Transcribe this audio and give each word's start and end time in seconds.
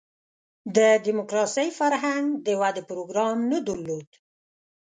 د 0.75 0.77
دیموکراسۍ 1.05 1.69
فرهنګ 1.79 2.25
د 2.45 2.47
ودې 2.61 2.83
پروګرام 2.89 3.37
نه 3.51 3.59
درلود. 3.67 4.07